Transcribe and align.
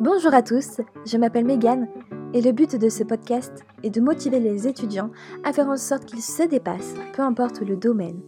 Bonjour 0.00 0.34
à 0.34 0.42
tous, 0.42 0.80
je 1.06 1.16
m'appelle 1.16 1.44
Megan 1.44 1.88
et 2.32 2.40
le 2.40 2.50
but 2.50 2.74
de 2.74 2.88
ce 2.88 3.04
podcast 3.04 3.64
est 3.84 3.90
de 3.90 4.00
motiver 4.00 4.40
les 4.40 4.66
étudiants 4.66 5.10
à 5.44 5.52
faire 5.52 5.68
en 5.68 5.76
sorte 5.76 6.04
qu'ils 6.04 6.20
se 6.20 6.42
dépassent, 6.42 6.94
peu 7.12 7.22
importe 7.22 7.60
le 7.60 7.76
domaine, 7.76 8.20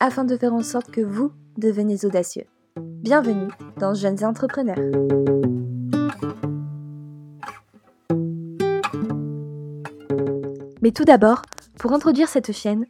afin 0.00 0.24
de 0.24 0.36
faire 0.36 0.52
en 0.52 0.62
sorte 0.62 0.90
que 0.90 1.00
vous 1.00 1.32
deveniez 1.56 2.04
audacieux. 2.04 2.44
Bienvenue 2.76 3.48
dans 3.78 3.94
Jeunes 3.94 4.22
Entrepreneurs. 4.22 4.76
Mais 10.82 10.90
tout 10.90 11.04
d'abord, 11.04 11.40
pour 11.78 11.92
introduire 11.92 12.28
cette 12.28 12.52
chaîne, 12.52 12.84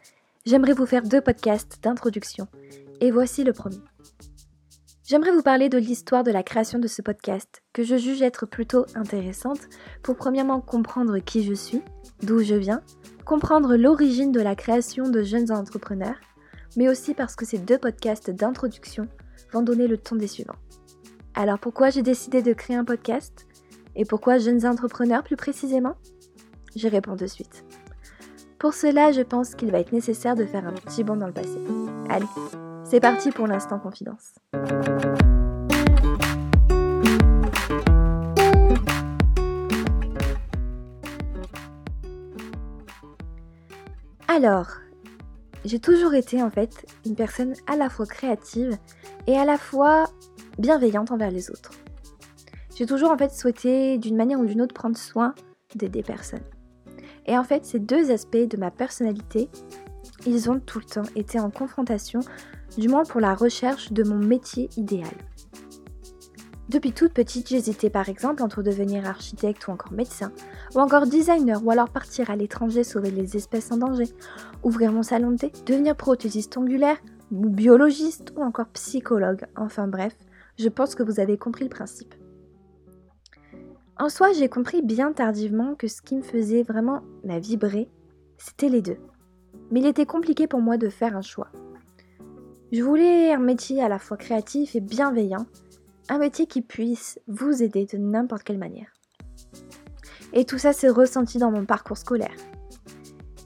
j'aimerais 0.44 0.72
vous 0.72 0.86
faire 0.86 1.04
deux 1.04 1.20
podcasts 1.20 1.78
d'introduction. 1.82 2.48
Et 3.00 3.12
voici 3.12 3.44
le 3.44 3.52
premier. 3.52 3.80
J'aimerais 5.04 5.32
vous 5.32 5.42
parler 5.42 5.68
de 5.68 5.78
l'histoire 5.78 6.22
de 6.22 6.30
la 6.30 6.44
création 6.44 6.78
de 6.78 6.86
ce 6.86 7.02
podcast, 7.02 7.62
que 7.72 7.82
je 7.82 7.96
juge 7.96 8.22
être 8.22 8.46
plutôt 8.46 8.86
intéressante 8.94 9.68
pour 10.04 10.14
premièrement 10.14 10.60
comprendre 10.60 11.18
qui 11.18 11.42
je 11.42 11.54
suis, 11.54 11.82
d'où 12.22 12.38
je 12.38 12.54
viens, 12.54 12.82
comprendre 13.24 13.74
l'origine 13.74 14.30
de 14.30 14.40
la 14.40 14.54
création 14.54 15.08
de 15.08 15.22
jeunes 15.22 15.50
entrepreneurs, 15.50 16.20
mais 16.76 16.88
aussi 16.88 17.14
parce 17.14 17.34
que 17.34 17.44
ces 17.44 17.58
deux 17.58 17.78
podcasts 17.78 18.30
d'introduction 18.30 19.08
vont 19.52 19.62
donner 19.62 19.88
le 19.88 19.98
ton 19.98 20.14
des 20.14 20.28
suivants. 20.28 20.56
Alors 21.34 21.58
pourquoi 21.58 21.90
j'ai 21.90 22.02
décidé 22.02 22.40
de 22.40 22.52
créer 22.52 22.76
un 22.76 22.84
podcast? 22.84 23.46
Et 23.96 24.04
pourquoi 24.04 24.38
jeunes 24.38 24.64
entrepreneurs 24.64 25.24
plus 25.24 25.36
précisément? 25.36 25.96
J'y 26.76 26.88
réponds 26.88 27.16
de 27.16 27.26
suite. 27.26 27.64
Pour 28.60 28.72
cela, 28.72 29.10
je 29.10 29.22
pense 29.22 29.56
qu'il 29.56 29.72
va 29.72 29.80
être 29.80 29.92
nécessaire 29.92 30.36
de 30.36 30.44
faire 30.44 30.66
un 30.66 30.72
petit 30.72 31.02
bond 31.02 31.16
dans 31.16 31.26
le 31.26 31.32
passé. 31.32 31.58
Allez, 32.08 32.26
c'est 32.92 33.00
parti 33.00 33.30
pour 33.30 33.46
l'instant 33.46 33.78
confidence. 33.78 34.34
Alors, 44.28 44.66
j'ai 45.64 45.78
toujours 45.78 46.12
été 46.12 46.42
en 46.42 46.50
fait 46.50 46.84
une 47.06 47.14
personne 47.14 47.54
à 47.66 47.76
la 47.76 47.88
fois 47.88 48.04
créative 48.04 48.76
et 49.26 49.38
à 49.38 49.46
la 49.46 49.56
fois 49.56 50.04
bienveillante 50.58 51.10
envers 51.12 51.30
les 51.30 51.50
autres. 51.50 51.70
J'ai 52.76 52.84
toujours 52.84 53.10
en 53.10 53.16
fait 53.16 53.32
souhaité 53.32 53.96
d'une 53.96 54.16
manière 54.16 54.38
ou 54.38 54.44
d'une 54.44 54.60
autre 54.60 54.74
prendre 54.74 54.98
soin 54.98 55.34
d'aider 55.74 56.02
personnes. 56.02 56.44
Et 57.24 57.38
en 57.38 57.44
fait, 57.44 57.64
ces 57.64 57.78
deux 57.78 58.10
aspects 58.10 58.36
de 58.36 58.58
ma 58.58 58.70
personnalité, 58.70 59.48
ils 60.26 60.50
ont 60.50 60.60
tout 60.60 60.78
le 60.78 60.84
temps 60.84 61.08
été 61.16 61.40
en 61.40 61.50
confrontation, 61.50 62.20
du 62.78 62.88
moins 62.88 63.04
pour 63.04 63.20
la 63.20 63.34
recherche 63.34 63.92
de 63.92 64.02
mon 64.02 64.16
métier 64.16 64.68
idéal. 64.76 65.14
Depuis 66.68 66.92
toute 66.92 67.12
petite, 67.12 67.48
j'hésitais 67.48 67.90
par 67.90 68.08
exemple 68.08 68.42
entre 68.42 68.62
devenir 68.62 69.06
architecte 69.06 69.66
ou 69.68 69.72
encore 69.72 69.92
médecin, 69.92 70.32
ou 70.74 70.78
encore 70.78 71.06
designer, 71.06 71.62
ou 71.64 71.70
alors 71.70 71.90
partir 71.90 72.30
à 72.30 72.36
l'étranger 72.36 72.82
sauver 72.82 73.10
les 73.10 73.36
espèces 73.36 73.70
en 73.72 73.76
danger, 73.76 74.08
ouvrir 74.62 74.90
mon 74.90 75.02
salon 75.02 75.32
de 75.32 75.36
thé, 75.36 75.52
devenir 75.66 75.96
prothésiste 75.96 76.56
ongulaire, 76.56 76.96
ou 77.30 77.50
biologiste, 77.50 78.32
ou 78.36 78.42
encore 78.42 78.68
psychologue. 78.68 79.44
Enfin 79.54 79.86
bref, 79.86 80.16
je 80.58 80.68
pense 80.68 80.94
que 80.94 81.02
vous 81.02 81.20
avez 81.20 81.36
compris 81.36 81.64
le 81.64 81.70
principe. 81.70 82.14
En 83.98 84.08
soi, 84.08 84.32
j'ai 84.32 84.48
compris 84.48 84.82
bien 84.82 85.12
tardivement 85.12 85.74
que 85.74 85.88
ce 85.88 86.00
qui 86.00 86.16
me 86.16 86.22
faisait 86.22 86.62
vraiment 86.62 87.02
la 87.22 87.38
vibrer, 87.38 87.90
c'était 88.38 88.68
les 88.68 88.82
deux. 88.82 88.96
Mais 89.70 89.80
il 89.80 89.86
était 89.86 90.06
compliqué 90.06 90.46
pour 90.46 90.60
moi 90.60 90.78
de 90.78 90.88
faire 90.88 91.16
un 91.16 91.22
choix. 91.22 91.48
Je 92.72 92.82
voulais 92.82 93.30
un 93.34 93.38
métier 93.38 93.82
à 93.82 93.88
la 93.90 93.98
fois 93.98 94.16
créatif 94.16 94.74
et 94.74 94.80
bienveillant, 94.80 95.44
un 96.08 96.16
métier 96.16 96.46
qui 96.46 96.62
puisse 96.62 97.20
vous 97.28 97.62
aider 97.62 97.84
de 97.84 97.98
n'importe 97.98 98.44
quelle 98.44 98.56
manière. 98.56 98.94
Et 100.32 100.46
tout 100.46 100.56
ça 100.56 100.72
s'est 100.72 100.88
ressenti 100.88 101.36
dans 101.36 101.50
mon 101.50 101.66
parcours 101.66 101.98
scolaire. 101.98 102.32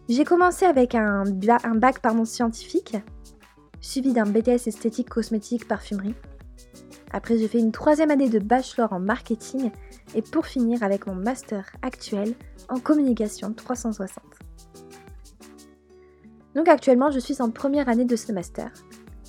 J'ai 0.09 0.25
commencé 0.25 0.65
avec 0.65 0.95
un, 0.95 1.25
un 1.65 1.75
bac 1.75 1.99
pardon, 1.99 2.25
scientifique, 2.25 2.97
suivi 3.81 4.13
d'un 4.13 4.27
BTS 4.27 4.69
esthétique 4.69 5.11
cosmétique 5.11 5.67
parfumerie. 5.67 6.15
Après, 7.11 7.37
j'ai 7.37 7.49
fait 7.49 7.59
une 7.59 7.73
troisième 7.73 8.13
année 8.13 8.29
de 8.29 8.39
bachelor 8.39 8.93
en 8.93 9.01
marketing 9.01 9.73
et 10.15 10.23
pour 10.23 10.47
finir 10.47 10.85
avec 10.85 11.09
mon 11.09 11.17
master 11.17 11.73
actuel 11.83 12.33
en 12.69 12.79
communication 12.79 13.53
360. 13.53 14.23
Donc 16.55 16.69
actuellement, 16.69 17.11
je 17.11 17.19
suis 17.19 17.43
en 17.43 17.51
première 17.51 17.89
année 17.89 18.05
de 18.05 18.15
ce 18.15 18.31
master 18.31 18.71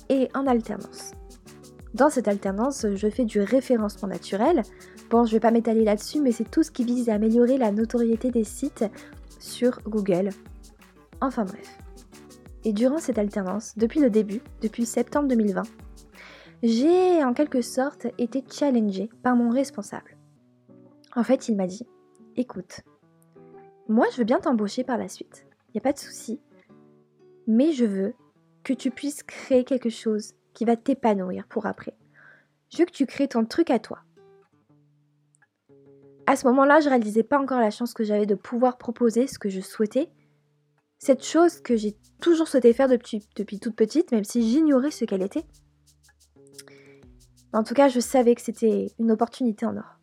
et 0.08 0.28
en 0.34 0.46
alternance. 0.46 1.12
Dans 1.94 2.10
cette 2.10 2.28
alternance, 2.28 2.86
je 2.94 3.08
fais 3.08 3.24
du 3.24 3.40
référencement 3.40 4.08
naturel. 4.08 4.62
Bon, 5.10 5.24
je 5.24 5.32
vais 5.32 5.40
pas 5.40 5.50
m'étaler 5.50 5.84
là-dessus, 5.84 6.20
mais 6.20 6.32
c'est 6.32 6.50
tout 6.50 6.62
ce 6.62 6.70
qui 6.70 6.84
vise 6.84 7.08
à 7.08 7.14
améliorer 7.14 7.56
la 7.58 7.72
notoriété 7.72 8.30
des 8.30 8.44
sites 8.44 8.84
sur 9.38 9.80
Google. 9.84 10.30
Enfin 11.20 11.44
bref. 11.44 11.78
Et 12.64 12.72
durant 12.72 12.98
cette 12.98 13.18
alternance, 13.18 13.76
depuis 13.78 14.00
le 14.00 14.10
début, 14.10 14.42
depuis 14.60 14.84
septembre 14.84 15.28
2020, 15.28 15.62
j'ai 16.62 17.24
en 17.24 17.32
quelque 17.32 17.62
sorte 17.62 18.06
été 18.18 18.44
challengée 18.50 19.08
par 19.22 19.36
mon 19.36 19.50
responsable. 19.50 20.16
En 21.14 21.22
fait, 21.22 21.48
il 21.48 21.56
m'a 21.56 21.66
dit 21.66 21.86
Écoute, 22.36 22.82
moi 23.88 24.06
je 24.12 24.18
veux 24.18 24.24
bien 24.24 24.40
t'embaucher 24.40 24.84
par 24.84 24.98
la 24.98 25.08
suite, 25.08 25.46
il 25.68 25.72
n'y 25.74 25.78
a 25.78 25.82
pas 25.82 25.92
de 25.92 25.98
souci, 25.98 26.40
mais 27.46 27.72
je 27.72 27.84
veux 27.84 28.14
que 28.64 28.72
tu 28.72 28.90
puisses 28.90 29.22
créer 29.22 29.64
quelque 29.64 29.90
chose 29.90 30.34
qui 30.54 30.64
va 30.64 30.76
t'épanouir 30.76 31.46
pour 31.48 31.66
après. 31.66 31.96
Je 32.70 32.78
veux 32.78 32.84
que 32.84 32.92
tu 32.92 33.06
crées 33.06 33.28
ton 33.28 33.44
truc 33.44 33.70
à 33.70 33.78
toi. 33.78 34.00
À 36.26 36.36
ce 36.36 36.46
moment-là, 36.48 36.80
je 36.80 36.88
réalisais 36.88 37.22
pas 37.22 37.38
encore 37.38 37.60
la 37.60 37.70
chance 37.70 37.94
que 37.94 38.04
j'avais 38.04 38.26
de 38.26 38.34
pouvoir 38.34 38.76
proposer 38.76 39.26
ce 39.26 39.38
que 39.38 39.48
je 39.48 39.60
souhaitais, 39.60 40.10
cette 40.98 41.24
chose 41.24 41.60
que 41.60 41.76
j'ai 41.76 41.96
toujours 42.20 42.48
souhaité 42.48 42.72
faire 42.72 42.88
depuis, 42.88 43.26
depuis 43.36 43.60
toute 43.60 43.76
petite, 43.76 44.12
même 44.12 44.24
si 44.24 44.42
j'ignorais 44.42 44.90
ce 44.90 45.04
qu'elle 45.04 45.22
était. 45.22 45.44
En 47.52 47.62
tout 47.62 47.74
cas, 47.74 47.88
je 47.88 48.00
savais 48.00 48.34
que 48.34 48.42
c'était 48.42 48.88
une 48.98 49.10
opportunité 49.10 49.64
en 49.64 49.76
or. 49.76 49.98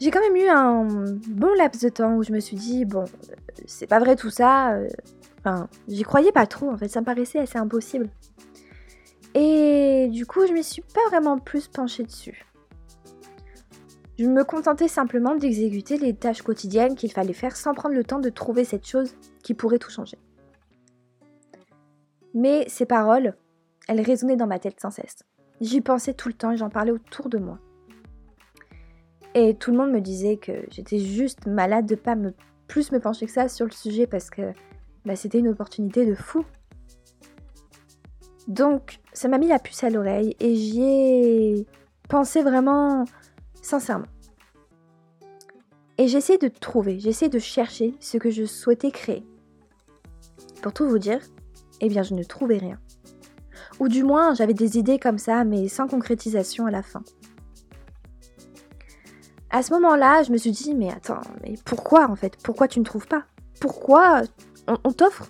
J'ai 0.00 0.10
quand 0.10 0.20
même 0.20 0.36
eu 0.36 0.48
un 0.48 0.84
bon 1.28 1.52
laps 1.54 1.84
de 1.84 1.90
temps 1.90 2.16
où 2.16 2.22
je 2.22 2.32
me 2.32 2.40
suis 2.40 2.56
dit, 2.56 2.84
bon, 2.86 3.04
c'est 3.66 3.86
pas 3.86 4.00
vrai 4.00 4.16
tout 4.16 4.30
ça. 4.30 4.78
Enfin, 5.40 5.68
j'y 5.88 6.02
croyais 6.02 6.32
pas 6.32 6.46
trop, 6.46 6.70
en 6.70 6.76
fait, 6.76 6.88
ça 6.88 7.00
me 7.00 7.06
paraissait 7.06 7.38
assez 7.38 7.58
impossible. 7.58 8.08
Et 9.34 10.08
du 10.10 10.26
coup, 10.26 10.46
je 10.46 10.52
m'y 10.52 10.62
suis 10.62 10.82
pas 10.82 11.08
vraiment 11.08 11.38
plus 11.38 11.68
penchée 11.68 12.02
dessus. 12.02 12.44
Je 14.18 14.26
me 14.26 14.44
contentais 14.44 14.88
simplement 14.88 15.34
d'exécuter 15.34 15.96
les 15.96 16.14
tâches 16.14 16.42
quotidiennes 16.42 16.94
qu'il 16.94 17.10
fallait 17.10 17.32
faire 17.32 17.56
sans 17.56 17.72
prendre 17.72 17.94
le 17.94 18.04
temps 18.04 18.18
de 18.18 18.28
trouver 18.28 18.64
cette 18.64 18.86
chose 18.86 19.14
qui 19.42 19.54
pourrait 19.54 19.78
tout 19.78 19.90
changer. 19.90 20.18
Mais 22.34 22.68
ces 22.68 22.84
paroles, 22.84 23.34
elles 23.88 24.02
résonnaient 24.02 24.36
dans 24.36 24.46
ma 24.46 24.58
tête 24.58 24.78
sans 24.78 24.90
cesse. 24.90 25.24
J'y 25.60 25.80
pensais 25.80 26.12
tout 26.12 26.28
le 26.28 26.34
temps 26.34 26.50
et 26.50 26.56
j'en 26.56 26.68
parlais 26.68 26.92
autour 26.92 27.30
de 27.30 27.38
moi. 27.38 27.58
Et 29.34 29.54
tout 29.54 29.70
le 29.70 29.78
monde 29.78 29.92
me 29.92 30.00
disait 30.00 30.36
que 30.36 30.52
j'étais 30.70 30.98
juste 30.98 31.46
malade 31.46 31.86
de 31.86 31.94
pas 31.94 32.16
plus 32.66 32.92
me 32.92 33.00
pencher 33.00 33.26
que 33.26 33.32
ça 33.32 33.48
sur 33.48 33.64
le 33.64 33.72
sujet 33.72 34.06
parce 34.06 34.28
que 34.28 34.52
bah, 35.04 35.16
c'était 35.16 35.38
une 35.38 35.48
opportunité 35.48 36.06
de 36.06 36.14
fou. 36.14 36.44
Donc 38.48 38.98
ça 39.12 39.28
m'a 39.28 39.38
mis 39.38 39.48
la 39.48 39.58
puce 39.58 39.84
à 39.84 39.90
l'oreille 39.90 40.36
et 40.40 40.54
j'y 40.54 40.82
ai 40.82 41.66
pensé 42.08 42.42
vraiment 42.42 43.04
sincèrement. 43.62 44.06
Et 45.98 46.08
j'ai 46.08 46.18
essayé 46.18 46.38
de 46.38 46.48
trouver, 46.48 46.98
j'ai 46.98 47.10
essayé 47.10 47.28
de 47.28 47.38
chercher 47.38 47.94
ce 48.00 48.16
que 48.16 48.30
je 48.30 48.44
souhaitais 48.46 48.90
créer. 48.90 49.24
Pour 50.62 50.72
tout 50.72 50.88
vous 50.88 50.98
dire, 50.98 51.20
eh 51.80 51.88
bien 51.88 52.02
je 52.02 52.14
ne 52.14 52.22
trouvais 52.22 52.58
rien. 52.58 52.78
Ou 53.80 53.88
du 53.88 54.02
moins, 54.02 54.34
j'avais 54.34 54.54
des 54.54 54.78
idées 54.78 54.98
comme 54.98 55.18
ça, 55.18 55.44
mais 55.44 55.68
sans 55.68 55.88
concrétisation 55.88 56.66
à 56.66 56.70
la 56.70 56.82
fin. 56.82 57.02
À 59.48 59.62
ce 59.62 59.72
moment-là, 59.72 60.22
je 60.22 60.32
me 60.32 60.36
suis 60.36 60.50
dit, 60.50 60.74
mais 60.74 60.90
attends, 60.90 61.22
mais 61.42 61.54
pourquoi 61.64 62.08
en 62.08 62.14
fait? 62.14 62.36
Pourquoi 62.42 62.68
tu 62.68 62.78
ne 62.78 62.84
trouves 62.84 63.06
pas? 63.06 63.24
Pourquoi 63.60 64.22
on, 64.66 64.92
t'offre 64.92 65.28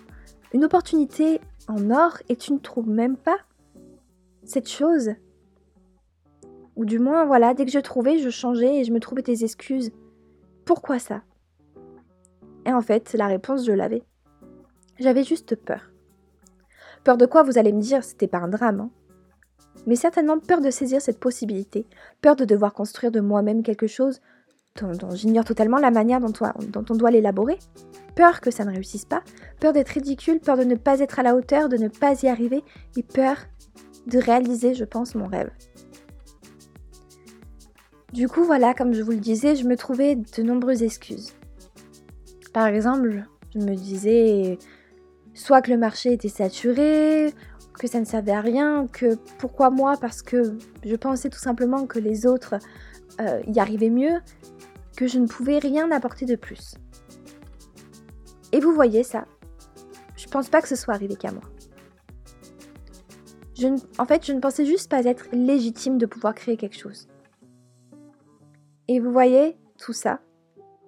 une 0.53 0.63
opportunité 0.63 1.41
en 1.67 1.91
or 1.91 2.17
et 2.29 2.37
tu 2.37 2.53
ne 2.53 2.59
trouves 2.59 2.89
même 2.89 3.17
pas 3.17 3.37
cette 4.45 4.69
chose? 4.69 5.11
Ou 6.77 6.85
du 6.85 6.97
moins, 6.97 7.25
voilà, 7.25 7.53
dès 7.53 7.65
que 7.65 7.71
je 7.71 7.79
trouvais, 7.79 8.19
je 8.19 8.29
changeais 8.29 8.77
et 8.77 8.83
je 8.85 8.93
me 8.93 9.01
trouvais 9.01 9.21
des 9.21 9.43
excuses. 9.43 9.91
Pourquoi 10.63 10.97
ça? 10.97 11.23
Et 12.65 12.71
en 12.71 12.81
fait, 12.81 13.13
la 13.13 13.27
réponse, 13.27 13.65
je 13.65 13.73
l'avais. 13.73 14.03
J'avais 14.97 15.25
juste 15.25 15.55
peur. 15.55 15.91
Peur 17.03 17.17
de 17.17 17.25
quoi 17.25 17.43
vous 17.43 17.57
allez 17.57 17.73
me 17.73 17.81
dire, 17.81 18.03
c'était 18.03 18.27
pas 18.27 18.37
un 18.37 18.47
drame. 18.47 18.79
Hein. 18.79 18.89
mais 19.87 19.95
certainement 19.95 20.39
peur 20.39 20.61
de 20.61 20.69
saisir 20.69 21.01
cette 21.01 21.19
possibilité, 21.19 21.85
peur 22.21 22.37
de 22.37 22.45
devoir 22.45 22.73
construire 22.73 23.11
de 23.11 23.19
moi-même 23.19 23.63
quelque 23.63 23.87
chose 23.87 24.21
dont, 24.79 25.15
j'ignore 25.15 25.45
totalement 25.45 25.77
la 25.77 25.91
manière 25.91 26.19
dont, 26.19 26.33
on 26.89 26.95
doit 26.95 27.11
l'élaborer, 27.11 27.57
peur 28.15 28.41
que 28.41 28.51
ça 28.51 28.65
ne 28.65 28.71
réussisse 28.71 29.05
pas, 29.05 29.21
peur 29.59 29.73
d'être 29.73 29.89
ridicule, 29.89 30.39
peur 30.39 30.57
de 30.57 30.63
ne 30.63 30.75
pas 30.75 30.99
être 30.99 31.19
à 31.19 31.23
la 31.23 31.35
hauteur, 31.35 31.69
de 31.69 31.77
ne 31.77 31.87
pas 31.87 32.13
y 32.23 32.27
arriver, 32.27 32.63
et 32.95 33.03
peur 33.03 33.37
de 34.07 34.17
réaliser, 34.17 34.73
je 34.73 34.85
pense, 34.85 35.15
mon 35.15 35.27
rêve. 35.27 35.51
Du 38.13 38.27
coup, 38.27 38.43
voilà, 38.43 38.73
comme 38.73 38.93
je 38.93 39.01
vous 39.03 39.11
le 39.11 39.17
disais, 39.17 39.55
je 39.55 39.65
me 39.65 39.77
trouvais 39.77 40.15
de 40.15 40.43
nombreuses 40.43 40.83
excuses. 40.83 41.33
Par 42.53 42.67
exemple, 42.67 43.23
je 43.55 43.59
me 43.59 43.75
disais 43.75 44.57
soit 45.33 45.61
que 45.61 45.71
le 45.71 45.77
marché 45.77 46.11
était 46.11 46.29
saturé, 46.29 47.33
que 47.79 47.87
ça 47.87 47.99
ne 47.99 48.05
servait 48.05 48.33
à 48.33 48.41
rien, 48.41 48.87
que 48.91 49.15
pourquoi 49.39 49.69
moi? 49.69 49.95
Parce 49.99 50.21
que 50.21 50.57
je 50.83 50.95
pensais 50.95 51.29
tout 51.29 51.39
simplement 51.39 51.87
que 51.87 51.99
les 51.99 52.25
autres 52.25 52.55
euh, 53.21 53.41
y 53.47 53.59
arrivaient 53.59 53.89
mieux, 53.89 54.19
que 55.01 55.07
je 55.07 55.17
ne 55.17 55.25
pouvais 55.25 55.57
rien 55.57 55.89
apporter 55.89 56.27
de 56.27 56.35
plus. 56.35 56.75
Et 58.51 58.59
vous 58.59 58.71
voyez 58.71 59.01
ça 59.01 59.25
Je 60.15 60.27
pense 60.27 60.47
pas 60.47 60.61
que 60.61 60.67
ce 60.67 60.75
soit 60.75 60.93
arrivé 60.93 61.15
qu'à 61.15 61.31
moi. 61.31 61.41
en 63.97 64.05
fait, 64.05 64.23
je 64.23 64.31
ne 64.31 64.39
pensais 64.39 64.63
juste 64.63 64.91
pas 64.91 65.03
être 65.05 65.25
légitime 65.33 65.97
de 65.97 66.05
pouvoir 66.05 66.35
créer 66.35 66.55
quelque 66.55 66.77
chose. 66.77 67.07
Et 68.87 68.99
vous 68.99 69.11
voyez, 69.11 69.57
tout 69.79 69.93
ça, 69.93 70.19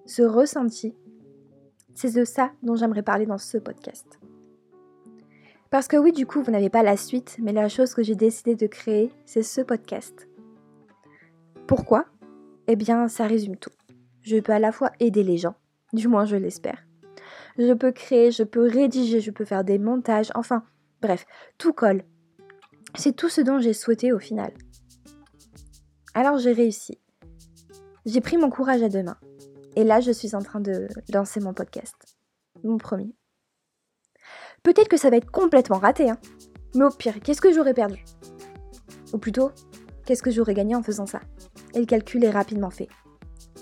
ce 0.06 0.22
ressenti, 0.22 0.94
c'est 1.96 2.14
de 2.14 2.24
ça 2.24 2.52
dont 2.62 2.76
j'aimerais 2.76 3.02
parler 3.02 3.26
dans 3.26 3.38
ce 3.38 3.58
podcast. 3.58 4.20
Parce 5.70 5.88
que 5.88 5.96
oui, 5.96 6.12
du 6.12 6.24
coup, 6.24 6.40
vous 6.40 6.52
n'avez 6.52 6.70
pas 6.70 6.84
la 6.84 6.96
suite, 6.96 7.36
mais 7.42 7.52
la 7.52 7.68
chose 7.68 7.94
que 7.94 8.04
j'ai 8.04 8.14
décidé 8.14 8.54
de 8.54 8.68
créer, 8.68 9.10
c'est 9.26 9.42
ce 9.42 9.60
podcast. 9.60 10.28
Pourquoi? 11.66 12.04
Eh 12.68 12.76
bien, 12.76 13.08
ça 13.08 13.26
résume 13.26 13.56
tout. 13.56 13.70
Je 14.24 14.38
peux 14.38 14.52
à 14.52 14.58
la 14.58 14.72
fois 14.72 14.90
aider 15.00 15.22
les 15.22 15.36
gens, 15.36 15.54
du 15.92 16.08
moins 16.08 16.24
je 16.24 16.36
l'espère. 16.36 16.86
Je 17.58 17.74
peux 17.74 17.92
créer, 17.92 18.30
je 18.30 18.42
peux 18.42 18.66
rédiger, 18.66 19.20
je 19.20 19.30
peux 19.30 19.44
faire 19.44 19.64
des 19.64 19.78
montages, 19.78 20.32
enfin, 20.34 20.64
bref, 21.02 21.26
tout 21.58 21.74
colle. 21.74 22.02
C'est 22.96 23.14
tout 23.14 23.28
ce 23.28 23.42
dont 23.42 23.58
j'ai 23.58 23.74
souhaité 23.74 24.12
au 24.12 24.18
final. 24.18 24.52
Alors 26.14 26.38
j'ai 26.38 26.52
réussi. 26.52 26.98
J'ai 28.06 28.22
pris 28.22 28.38
mon 28.38 28.48
courage 28.48 28.82
à 28.82 28.88
deux 28.88 29.02
mains. 29.02 29.18
Et 29.76 29.84
là, 29.84 30.00
je 30.00 30.12
suis 30.12 30.34
en 30.34 30.40
train 30.40 30.60
de 30.60 30.88
lancer 31.12 31.40
mon 31.40 31.52
podcast. 31.52 31.94
Mon 32.62 32.78
premier. 32.78 33.14
Peut-être 34.62 34.88
que 34.88 34.96
ça 34.96 35.10
va 35.10 35.16
être 35.16 35.30
complètement 35.30 35.78
raté, 35.78 36.08
hein. 36.08 36.18
Mais 36.74 36.84
au 36.84 36.90
pire, 36.90 37.20
qu'est-ce 37.20 37.40
que 37.40 37.52
j'aurais 37.52 37.74
perdu? 37.74 38.04
Ou 39.12 39.18
plutôt, 39.18 39.50
qu'est-ce 40.06 40.22
que 40.22 40.30
j'aurais 40.30 40.54
gagné 40.54 40.74
en 40.74 40.82
faisant 40.82 41.06
ça? 41.06 41.20
Et 41.74 41.80
le 41.80 41.86
calcul 41.86 42.24
est 42.24 42.30
rapidement 42.30 42.70
fait. 42.70 42.88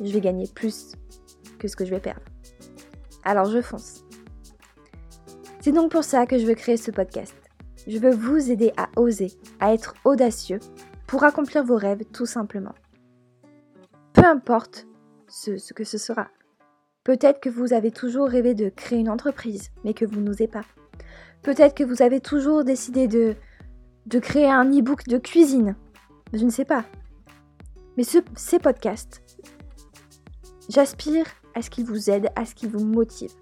Je 0.01 0.13
vais 0.13 0.21
gagner 0.21 0.47
plus 0.55 0.93
que 1.59 1.69
ce 1.69 1.77
que 1.77 1.85
je 1.85 1.91
vais 1.91 2.01
perdre. 2.01 2.23
Alors 3.25 3.47
je 3.47 3.61
fonce. 3.61 4.05
C'est 5.61 5.73
donc 5.73 5.93
pour 5.93 6.05
ça 6.05 6.27
que 6.27 6.39
je 6.39 6.47
veux 6.47 6.55
créer 6.55 6.77
ce 6.77 6.91
podcast. 6.91 7.35
Je 7.87 7.99
veux 7.99 8.11
vous 8.11 8.51
aider 8.51 8.73
à 8.77 8.89
oser, 8.97 9.33
à 9.61 9.73
être 9.73 9.95
audacieux 10.05 10.61
pour 11.07 11.25
accomplir 11.25 11.65
vos 11.65 11.77
rêves 11.77 12.05
tout 12.13 12.27
simplement. 12.27 12.75
Peu 14.13 14.25
importe 14.25 14.87
ce, 15.29 15.73
que 15.73 15.85
ce 15.85 15.99
sera. 15.99 16.29
Peut-être 17.05 17.41
que 17.41 17.49
vous 17.49 17.73
avez 17.73 17.91
toujours 17.91 18.29
rêvé 18.29 18.55
de 18.55 18.69
créer 18.69 18.99
une 18.99 19.09
entreprise, 19.09 19.71
mais 19.85 19.95
que 19.95 20.05
vous 20.05 20.21
n'osez 20.21 20.47
pas. 20.47 20.65
Peut-être 21.43 21.75
que 21.75 21.85
vous 21.85 22.03
avez 22.03 22.21
toujours 22.21 22.65
décidé 22.65 23.09
de, 23.09 23.35
créer 24.21 24.49
un 24.49 24.71
e-book 24.71 25.09
de 25.09 25.19
cuisine. 25.19 25.75
Je 26.33 26.45
ne 26.45 26.51
sais 26.51 26.65
pas. 26.65 26.85
Mais 27.97 28.05
ces 28.05 28.59
podcasts, 28.59 29.23
j'aspire 30.69 31.27
à 31.55 31.63
ce 31.63 31.71
qu'ils 31.71 31.85
vous 31.85 32.11
aident, 32.11 32.31
à 32.37 32.45
ce 32.45 32.55
qu'ils 32.55 32.71
vous 32.71 32.85
motivent. 32.85 33.35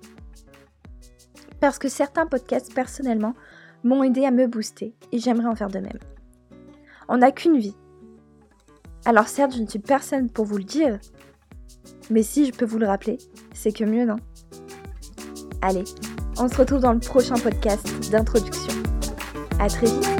Parce 1.61 1.79
que 1.79 1.89
certains 1.89 2.27
podcasts, 2.27 2.75
personnellement, 2.75 3.35
m'ont 3.85 4.03
aidé 4.03 4.25
à 4.25 4.31
me 4.31 4.47
booster 4.47 4.95
et 5.13 5.19
j'aimerais 5.19 5.49
en 5.49 5.55
faire 5.55 5.69
de 5.69 5.79
même. 5.79 5.99
On 7.09 7.19
n'a 7.19 7.33
qu'une 7.33 7.59
vie. 7.59 7.77
Alors 9.05 9.29
certes, 9.29 9.55
je 9.55 9.63
ne 9.63 9.67
suis 9.67 9.79
personne 9.79 10.31
pour 10.31 10.45
vous 10.45 10.59
le 10.59 10.65
dire, 10.65 10.99
mais 12.11 12.23
si 12.23 12.47
je 12.47 12.53
peux 12.53 12.65
vous 12.65 12.79
le 12.79 12.87
rappeler, 12.87 13.19
c'est 13.53 13.73
que 13.73 13.85
mieux, 13.85 14.05
non 14.05 14.17
Allez, 15.63 15.85
on 16.39 16.49
se 16.49 16.57
retrouve 16.57 16.81
dans 16.81 16.93
le 16.93 17.01
prochain 17.01 17.35
podcast 17.35 18.11
d'introduction. 18.11 18.73
À 19.59 19.69
très 19.69 19.87
vite 19.87 20.20